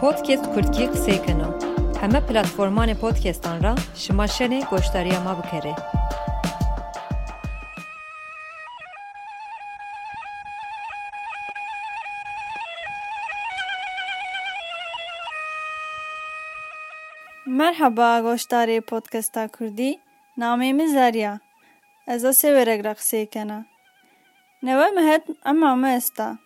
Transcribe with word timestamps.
Podcast 0.00 0.44
Kurtgî 0.54 0.84
qisêkeno. 0.94 1.48
Heme 2.00 2.18
platformanê 2.18 2.94
podcastan 2.94 3.62
ra 3.62 3.74
şima 3.94 4.24
şenê 4.24 4.70
goşdariya 4.70 5.20
bikare. 5.38 5.74
Merhaba 17.46 18.18
goşdarê 18.18 18.80
podcasta 18.80 19.48
Kurdî. 19.48 20.00
Namê 20.38 20.72
min 20.72 20.86
Zerya. 20.86 21.40
Ez 22.06 22.24
ê 22.24 22.32
sêverek 22.40 22.84
re 22.84 22.92
qisêkena. 23.00 23.64
Neve 24.62 24.90
me 24.90 25.12
het 25.12 25.24
ema 25.46 25.76
me 25.76 25.94
esta. 25.94 26.38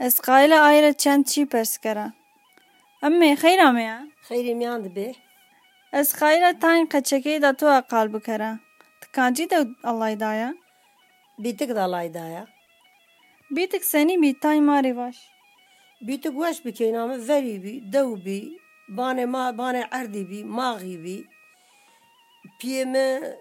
Ez 0.00 0.20
qayîla 0.20 0.60
ayre 0.60 0.92
çend 0.92 1.24
çî. 1.24 1.42
Emmê 1.42 2.23
xeyra 3.36 3.72
me 3.72 3.82
ye? 3.82 3.98
Xeyrê 4.28 4.54
miyan 4.54 4.84
dibe. 4.84 5.14
Ez 5.92 6.12
qayîla 6.12 6.50
tayên 6.62 6.86
qeçekê 6.92 7.42
de 7.42 7.52
tu 7.56 7.66
qal 7.90 8.12
bikere. 8.12 8.58
Tikancî 9.00 9.50
de 9.50 9.66
alay 9.84 10.20
daye? 10.20 10.54
Bîtik 11.38 11.70
da 11.76 11.92
laydaya. 11.92 12.46
Bîtik 13.50 13.84
senî 13.84 14.22
bî 14.22 14.30
tayên 14.42 14.64
marê 14.70 14.96
baş. 14.96 15.16
Bîtik 16.00 16.32
weş 16.32 16.64
bikeyna 16.64 17.06
me 17.06 17.28
verî 17.28 17.62
bî, 17.64 17.92
dew 17.92 18.24
bî, 18.26 18.58
banê 18.96 19.26
ma 19.26 19.48
banê 19.48 19.84
erdî 19.90 20.30
bî, 20.30 20.44
maxî 20.44 21.04
bî. 21.04 21.18
Piyê 22.58 22.84
me 22.92 23.36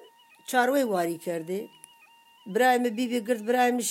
çarwê 0.49 0.83
warî 0.93 1.17
kerdê. 1.25 1.67
Birayê 2.47 2.79
me 2.83 2.89
bîbê 2.97 3.19
girt 3.27 3.41
birayê 3.47 3.71
me 3.71 3.83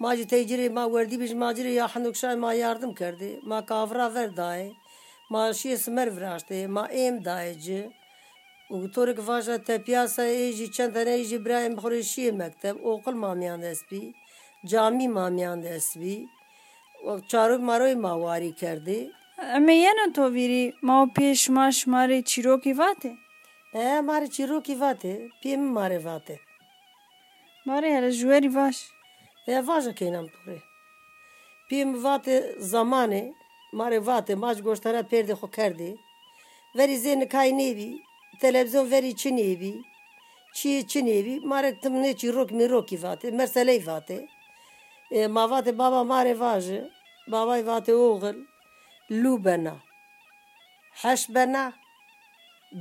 şiyê 0.00 0.04
ver. 0.04 0.16
Ma 0.16 0.16
ji 0.16 0.22
têcirê 0.22 0.70
ma 0.70 0.84
werdî 0.84 1.20
bî 1.20 1.26
ji 1.26 1.34
macirê 1.34 1.68
ya 1.68 1.86
hindokşayê 1.86 2.36
ma 2.36 2.52
yardım 2.52 2.94
kerdê. 2.94 3.40
Ma 3.42 3.66
kavira 3.66 4.14
ver 4.14 4.28
dayê. 4.28 4.72
Ma 5.30 5.50
şiyê 5.50 5.76
simer 5.76 6.08
viraştê. 6.08 6.68
Ma 6.68 6.86
êm 6.86 7.24
dayê 7.24 7.60
ci. 7.60 7.90
û 8.70 8.90
torek 8.90 9.28
vaşa 9.28 9.62
te 9.62 9.76
piyasayê 9.76 10.52
jî 10.52 10.72
çend 10.72 10.96
tenê 10.96 11.24
jî 11.24 11.36
birayê 11.36 11.68
me 11.68 11.74
xurê 11.74 12.00
şiyê 12.00 12.32
mekteb. 12.32 12.76
Oqil 12.84 13.12
mamiyan 13.12 13.62
dest 13.62 13.92
bî. 13.92 14.14
Camî 14.66 15.08
mamiyan 15.08 15.62
dest 15.62 15.96
bî. 16.00 16.26
Çarok 17.28 17.60
maroyê 17.60 17.94
ma 17.94 18.12
warî 18.12 18.54
kerdê. 18.54 19.10
Em 19.38 19.68
ê 19.68 19.72
yene 19.72 20.12
tovîrî 20.12 20.74
ma 20.82 21.04
pê 21.16 21.34
şima 21.34 21.68
şimarê 21.68 22.24
çîrokî 22.24 22.70
vatê? 22.70 23.16
E 23.74 23.78
marê 23.78 24.30
çîrokî 24.30 24.72
vatê, 24.72 25.30
piyê 25.42 25.56
min 25.56 25.74
marê 25.74 26.00
vatê. 26.04 26.36
e 29.46 29.60
vajën 29.68 29.94
kejnë 29.98 30.22
më 30.22 30.30
tëre. 30.34 30.60
Pimë 31.68 32.00
vate 32.02 32.36
zamane, 32.62 33.22
mare 33.72 33.98
vate, 33.98 34.34
maç 34.34 34.62
goştara 34.62 35.02
perdi 35.02 35.32
hokerdi. 35.32 35.96
Veri 36.76 36.98
zeni 36.98 37.28
kaynevi, 37.28 37.90
televizyon 38.40 38.90
veri 38.90 39.16
çinevi, 39.16 39.74
çi 40.54 40.86
çinevi, 40.88 41.40
mare 41.40 41.80
tımne 41.80 42.16
çi 42.16 42.32
rok 42.32 42.50
mi 42.50 42.70
rok 42.70 42.92
vate, 43.02 43.30
merseley 43.30 43.86
vate. 43.86 44.26
E, 45.10 45.26
ma 45.26 45.50
vate 45.50 45.78
baba 45.78 46.04
mare 46.04 46.38
vajı, 46.38 46.90
babay 47.28 47.66
vate 47.66 47.94
oğul, 47.94 48.34
lu 49.10 49.44
bena, 49.44 49.76
haş 50.92 51.28
bena, 51.28 51.72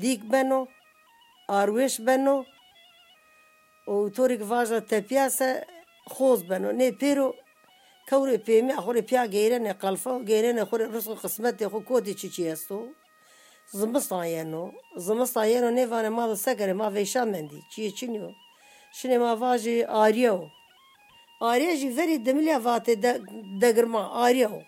dik 0.02 0.31
beno, 0.31 0.67
arveş 1.47 1.99
beno, 1.99 2.45
o 3.88 4.11
torik 4.11 4.49
vajda 4.49 4.86
tepiyase, 4.86 5.66
yeno 15.45 15.70
nêvane 15.80 16.09
ma 16.09 16.30
bi 16.30 16.33
sekerê 16.33 16.73
ma 16.73 16.94
veşa 16.94 17.26
mendî, 17.26 17.60
çiyê 17.71 17.95
çinyo. 17.95 18.30
Şinê 18.98 19.17
ma 19.17 19.42
va 19.42 19.58
jî 19.58 19.88
ariye 19.88 20.32
o. 20.32 20.49
Ariye 21.42 21.76
jî 21.77 21.98
verî 21.98 22.26
dimilya 22.26 22.58
vatê 22.58 23.02
de 23.04 23.21
degirma 23.61 24.11
ariye 24.23 24.48
o. 24.48 24.61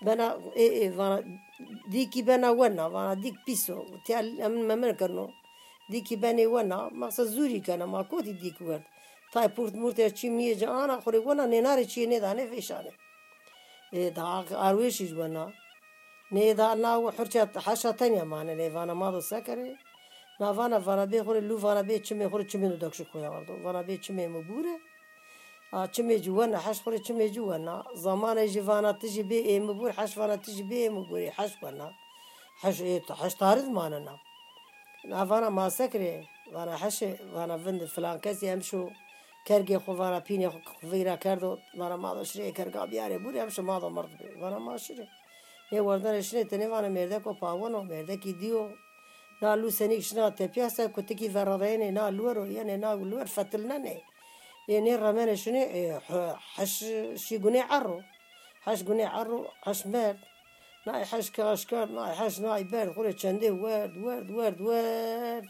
بنا 0.02 0.38
إيه 0.56 0.72
إيه 0.72 0.92
فانا. 0.92 1.24
ديكي 1.92 2.22
بنا 2.22 2.50
ونا 2.50 2.90
فانا 2.90 3.14
ديك 3.14 3.34
بيسو. 3.48 3.84
تيال 4.06 4.42
أمن 4.42 4.68
ما 4.68 4.76
من 4.76 4.92
كرنو. 4.92 5.30
ديكي 5.90 6.16
بني 6.16 6.46
ونا 6.48 6.90
ما 6.92 7.10
زوري 7.10 7.60
كنا 7.60 7.86
ما 7.86 8.02
كوتي 8.02 8.34
ديك 8.34 8.62
ورد 8.62 8.84
تاي 9.34 9.48
بورت 9.48 9.76
مورت 9.76 10.02
چی 10.18 10.30
میه 10.30 10.54
جانا 10.56 11.02
خوری 11.02 11.18
ونا 11.18 11.46
نینار 11.46 11.84
چی 11.84 12.06
نه 12.06 12.20
دانه 12.20 12.46
فیشانه 12.46 12.92
إيه 13.94 14.10
دا 14.10 14.46
ارویشیش 14.52 15.12
بنا 15.12 15.54
نه 16.32 16.54
دا 16.54 16.74
نا 16.74 16.98
و 16.98 17.10
حرچه 17.12 17.50
حشا 17.66 17.92
تنیا 17.92 18.24
مانه. 18.24 18.54
نه 18.54 18.70
وانا 18.76 18.94
ما 18.94 19.12
دو 19.12 19.22
سکره 19.22 19.78
نا 20.40 20.54
وانا 20.58 20.78
وانا 20.86 21.06
بی 21.06 21.22
خوری 21.22 21.42
لو 21.50 21.58
وانا 21.58 21.82
بی 21.82 22.00
چمی 22.00 22.28
خوری 22.28 22.46
چمی 22.52 22.68
دو 22.70 22.78
دکش 22.84 23.02
کویا 23.02 23.30
وردو. 23.32 23.54
وانا 23.64 23.82
بی 23.88 23.98
چمی 23.98 24.28
مبوره 24.28 24.76
چمی 25.72 26.20
جوانا 26.20 26.58
حش 26.66 26.82
خوری 26.82 27.00
چمی 27.00 27.30
جوانا 27.30 27.86
زمان 27.94 28.48
جوانا 28.48 28.92
تجی 28.94 29.24
بی 29.24 29.38
ایم 29.38 29.68
بور 29.78 29.92
حش 29.92 30.18
وأنا 30.18 30.36
تجی 30.38 30.64
بی 30.64 30.76
ایم 30.84 30.96
بوری 31.04 31.30
حش 31.38 31.52
وأنا 31.62 31.88
حش 32.62 32.82
ایت 32.82 33.12
حش 33.12 33.34
تارز 33.34 33.68
ماننا 33.78 34.16
نافانا 35.10 35.50
ما 35.50 35.70
سکری 35.70 36.28
وأنا 36.54 36.76
حش 36.82 36.98
وأنا 37.34 37.56
وند 37.66 37.86
فلان 37.86 38.18
کسی 38.24 38.50
هم 38.50 38.62
شو 38.70 38.90
کرگی 39.48 39.78
خو 39.78 39.92
وأنا 40.00 40.20
پینی 40.20 40.50
خو 40.50 40.60
خویرا 40.90 41.16
کردو 41.16 41.52
وأنا 41.78 41.98
ما 41.98 42.14
دو 42.16 42.24
شری 42.24 42.52
کرگا 42.52 42.86
بیاره 42.86 43.18
بوری 43.18 43.40
هم 43.40 43.50
شو 43.50 43.62
ما 43.62 43.80
دو 43.80 43.90
مرد 43.90 44.12
بی 44.18 44.42
وأنا 44.42 44.60
ما 44.60 44.78
شری 44.78 45.06
نه 45.72 45.82
وردن 45.82 46.22
شری 46.22 46.44
تنی 46.44 46.66
وأنا 46.68 46.90
مرده 46.90 47.20
کو 47.20 47.34
پاونو 47.34 47.84
مرده 47.84 48.18
کی 48.18 48.34
دیو 48.34 48.70
نالو 49.42 49.70
سنیک 49.70 50.02
شنا 50.08 50.30
تپیاسا 50.30 50.88
کتکی 50.96 51.28
ورادینه 51.36 51.92
نالو 51.92 52.34
رو 52.34 52.48
یعنی 52.48 52.78
نالو 52.78 53.26
فتلنه 53.26 53.78
نه 53.78 53.96
يعني 54.70 54.96
الرمانة 54.96 55.36
شنو؟ 55.36 55.62
إيه، 55.78 56.00
حش 56.56 56.86
شي 57.16 57.38
قني 57.44 57.60
عرو. 57.60 58.02
حش 58.66 58.84
قني 58.84 59.06
عرو 59.06 59.40
حش 59.66 59.80
مال. 59.94 60.18
ناي 60.88 61.06
حش 61.06 61.28
كاشكار 61.36 61.88
ناي 61.98 62.12
حش 62.20 62.40
ناي 62.40 62.64
بارد 62.64 62.96
قولي 62.96 63.14
تشندي 63.14 63.50
وارد 63.50 63.98
وارد 63.98 64.30
وارد 64.32 64.62
وارد 64.62 65.48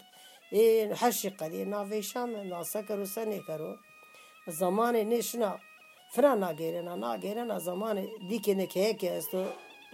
إيه 0.54 0.94
حش 0.94 1.28
قلي 1.28 1.58
إيه، 1.58 1.64
نا 1.64 1.86
في 1.90 2.02
شام 2.02 2.30
نا 2.52 2.64
سكر 2.64 3.00
وساني 3.00 3.40
كرو. 3.48 3.76
زمان 4.48 4.96
نشنا 5.10 5.60
فرا 6.14 6.36
نا 6.36 6.52
غيرنا 6.52 6.96
نا 6.96 7.16
غيرنا 7.24 7.58
زمان 7.60 8.08
ديك 8.30 8.50
نك 8.50 8.78
هيك 8.78 9.06
استو 9.06 9.46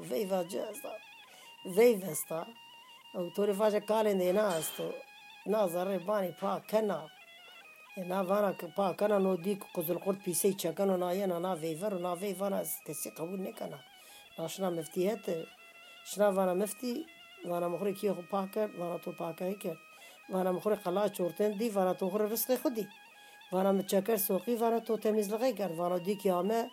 في 0.08 0.28
فاجا 0.28 0.66
فيفا 1.76 2.12
استا 2.12 2.42
أو 3.16 3.30
توري 3.30 3.54
فاجا 3.54 3.80
قالين 3.80 4.18
دي 4.18 4.32
ناس 4.32 4.78
تو 4.78 4.92
نازر 5.48 5.98
باني 5.98 6.32
باك 6.42 6.72
كنا. 6.72 7.15
ناوارا 7.98 8.52
پا 8.52 8.58
که 8.60 8.68
پاک 8.68 9.44
دی 9.44 9.56
کوزل 9.56 9.98
قرد 9.98 10.20
پیسی 10.20 10.54
چکن 10.54 10.90
و 10.90 10.98
نا 10.98 11.56
ویفر 11.56 11.94
و 11.94 12.00
نا 12.00 12.16
ویورا 12.16 12.64
کسی 12.88 13.10
قبول 13.10 13.48
نکنه 13.48 13.80
ناشنا 14.40 14.70
مفتی 14.70 15.10
هت 15.10 15.26
شنا 16.06 16.32
وانا 16.32 16.54
مفتی 16.54 17.06
وانا 17.46 17.70
مخوری 17.70 17.94
کی 17.94 18.12
خو 18.12 18.22
پا 18.22 18.48
کرد 18.48 18.76
وانا 18.80 18.98
تو 18.98 19.12
پا 19.12 19.34
کهی 19.34 19.56
کرد 19.56 19.78
وانا 20.30 20.52
مخوری 20.52 20.76
قلا 20.76 21.08
چورتن 21.10 21.52
دی 21.52 21.70
وانا 21.70 21.94
تو 21.94 22.10
خوری 22.10 22.28
رست 22.34 22.56
خودی 22.56 22.88
وانا 23.52 23.72
مچکر 23.72 24.18
سوقی 24.18 24.56
وانا 24.56 24.80
تو 24.80 24.98
تمیز 24.98 25.34
لغی 25.34 25.54
کرد 25.54 25.72
وانا 25.72 25.98
دی 25.98 26.16
کی 26.16 26.30
همه 26.30 26.70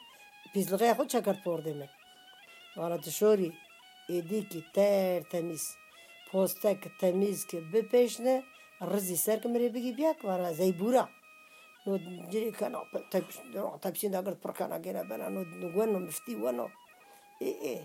پیز 0.53 0.73
لغی 0.73 0.95
خود 0.95 1.09
چکر 1.09 1.37
پورده 1.45 1.75
من 1.75 1.89
وانا 2.77 2.99
تشوری 2.99 3.53
ایدی 4.09 4.65
تر 4.75 5.21
تمیز 5.21 5.65
پوستک 6.31 6.81
تمیز 7.01 7.47
که 7.47 7.61
بپیشنه 7.73 8.43
ڕزی 8.91 9.17
سەرکەمرێ 9.25 9.69
بگی 9.75 9.93
بیاکوارە 9.99 10.51
زەی 10.59 10.73
بورە 10.81 11.05
تەپسینداگر 13.83 14.35
پڕکانە 14.43 14.79
گەێنە 14.85 15.03
بەران 15.11 15.35
و 15.39 15.43
گوەن 15.75 15.91
و 15.95 15.99
مفتی 16.07 16.35
وەنەوە 16.43 16.71
ئێ 17.65 17.77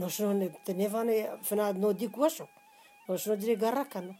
نۆشنێڤانێ 0.00 1.18
فناد 1.48 1.76
نۆدی 1.82 2.08
وەشە 2.20 2.46
نۆشنۆ 3.08 3.34
درێ 3.42 3.54
گەڕەکەنە 3.62 4.14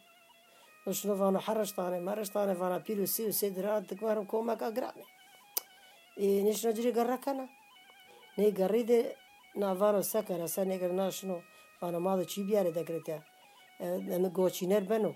نۆشنۆڤان 0.84 1.34
و 1.36 1.44
حەرشتانێ 1.46 1.98
مەرشتانە 2.08 2.54
ڤانە 2.60 2.78
پیر 2.86 2.98
و 3.02 3.06
سی 3.14 3.22
و 3.28 3.32
سێ 3.38 3.48
درات 3.56 3.82
دکوارم 3.90 4.26
کۆمەکە 4.32 4.68
گرانێ 4.76 5.06
نیشنە 6.46 6.70
جری 6.76 6.92
گەڕەکەنە 6.98 7.46
نێ 8.38 8.48
گەڕی 8.58 8.84
دێ 8.90 9.00
ناوان 9.60 9.94
و 9.98 10.02
سەکەرە 10.12 10.46
سەر 10.54 10.66
نێگەر 10.70 10.92
ناشنۆ 11.00 11.38
بانەماڵە 11.80 12.24
چی 12.30 12.40
بیارێ 12.48 12.72
دەگرێتە 12.78 13.18
گۆچینەر 14.36 14.84
بن 14.90 15.04
و 15.10 15.12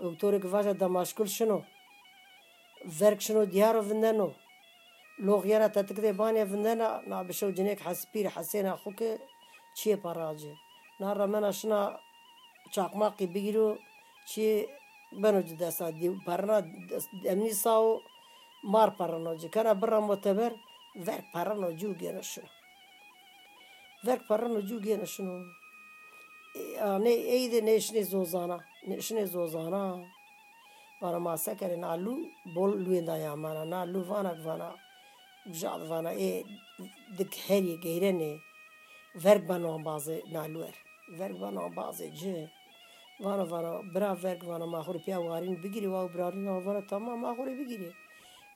Autorek 0.00 0.44
vaja 0.52 0.80
damaşkul 0.80 1.26
şino. 1.26 1.62
Verk 2.84 3.20
şino 3.20 3.52
diyar 3.52 3.90
vindeno. 3.90 4.32
Loğyana 5.20 5.72
tetikde 5.72 6.18
bane 6.18 6.50
vindena 6.50 7.02
na 7.06 7.28
bişev 7.28 7.54
cinek 7.54 7.80
haspir 7.80 8.24
hasena 8.24 8.74
xuke 8.84 9.18
çiye 9.74 9.96
paracı. 9.96 10.54
Nara 11.00 11.26
mena 11.26 11.52
şina 11.52 12.00
çakmaki 12.72 13.34
bigiru 13.34 13.78
çiye 14.26 14.66
beno 15.12 15.42
cidesa 15.42 15.90
parana 16.26 16.64
emni 17.24 17.54
sao 17.54 18.02
mar 18.62 18.96
paranoji. 18.96 19.50
Kana 19.50 19.82
birra 19.82 20.00
muteber 20.00 20.52
verk 20.96 21.24
paranoji 21.32 21.88
ugena 21.88 22.22
şino. 22.22 22.46
Verk 24.06 24.28
paranoji 24.28 24.74
ugena 24.74 25.06
şino. 25.06 25.42
Ne 27.04 27.10
eyde 27.10 27.66
neşne 27.66 28.04
zozana. 28.04 28.67
نشنه 28.86 29.24
زوزانا. 29.24 30.04
برا 31.02 31.18
ما 31.18 31.36
سکره 31.36 31.76
نا 31.76 31.96
لو 31.96 32.14
بول 32.54 32.70
لوی 32.84 33.00
دایا 33.00 33.34
مانا 33.34 33.64
نا 33.64 33.84
لو 33.84 34.02
فانا 34.04 34.34
فانا 34.44 34.68
بجاد 35.46 35.80
فانا 35.90 36.10
اي 36.10 36.44
ورگ 37.18 37.34
هري 37.48 37.74
غيرني 37.84 38.32
ورق 39.24 39.44
بنا 39.48 39.76
بازي 39.76 40.22
نالور 40.34 40.74
ورق 41.18 41.36
بنا 41.42 41.68
بازه 41.68 42.10
جه. 42.10 42.50
وانا 43.20 43.44
وانا 43.52 43.70
برا 43.94 44.10
ورگ 44.22 44.44
وانا 44.48 44.66
ما 44.66 44.82
خوری 44.82 44.98
پیا 45.06 45.22
وارین 45.22 45.54
بگیری 45.62 45.86
واو 45.86 46.08
برارين 46.08 46.48
وانا 46.48 46.80
تمام 46.80 47.20
ما 47.20 47.34
خوری 47.34 47.54
بگیری. 47.60 47.90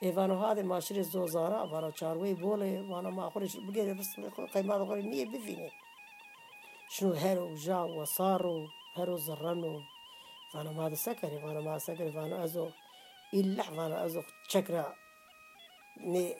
ایوانو 0.03 0.35
ها 0.35 0.55
ده 0.55 0.63
ماشر 0.63 1.03
زوزارا 1.03 1.67
وانا 1.73 1.91
چاروی 1.91 2.35
بوله 2.35 2.83
وانا 2.91 3.11
ما 3.11 3.31
خوري 3.31 3.49
بگیری 3.69 3.95
بس 3.95 4.11
قیمات 4.55 4.87
خوری 4.89 5.03
نیه 5.03 5.27
بفینه. 5.27 5.71
شنو 6.95 7.13
هرو 7.23 7.55
جا 7.65 7.81
و 7.89 8.05
صارو 8.05 8.67
هرو 8.97 9.17
زرنو. 9.17 9.75
فانا 10.54 10.72
ما 10.72 10.88
هذا 10.88 10.96
سكري 10.96 11.40
فانا 11.40 11.60
ما 11.60 11.78
سكري 11.78 12.12
فانا 12.12 12.44
ازو 12.44 12.70
إلا 13.34 13.64
فانا 13.64 14.06
ازو 14.06 14.22
شكرا 14.48 14.96
ني 16.12 16.36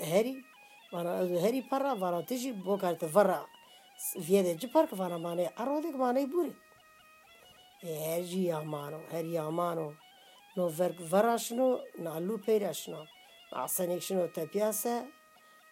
هري 0.00 0.34
فانا 0.92 1.22
ازو 1.22 1.38
هري 1.38 1.60
برا 1.72 1.94
فانا 1.94 2.20
تجي 2.20 2.52
بوكارت 2.52 3.04
فرا 3.04 3.46
فيدا 4.26 4.52
جي 4.52 4.66
بارك 4.66 4.94
فانا 4.94 5.18
ماني 5.18 5.46
عرودك 5.58 5.94
ماني 5.96 6.26
بوري 6.26 6.54
هرجي 7.84 8.44
يامانو 8.44 9.00
هري 9.12 9.32
يامانو 9.32 9.94
نو 10.56 10.68
فرق 10.68 10.98
فرا 11.12 11.36
شنو 11.36 11.66
نعلو 12.04 12.36
بيرا 12.36 12.72
شنو 12.72 13.02
عصنيك 13.52 14.02
شنو 14.02 14.26
تبياسة 14.26 14.94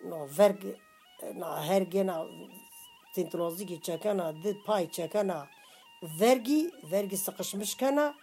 نو 0.05 0.27
فرق 0.27 0.61
نا 1.23 1.49
هرگي 1.69 2.03
نا 2.07 2.17
تنتروزی 3.15 3.81
çekana, 3.81 4.43
dit 4.43 4.67
pay 4.67 4.91
çekana, 4.91 5.49
vergi 6.04 6.72
vergi 6.92 7.18
منا 7.18 8.14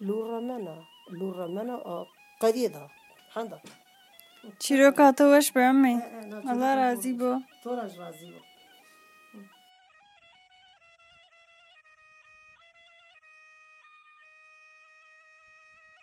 luramana 0.00 0.76
luramana 1.18 1.76
قديدة 2.42 2.88
حندا 3.34 3.58
چیرو 4.58 4.90
کاتوش 4.90 5.52
برمی 5.52 5.94
الله 6.50 6.74
راضی 6.74 7.12
بو 7.12 7.40
تو 7.62 7.70
راضی 7.76 8.26
بو 8.32 8.51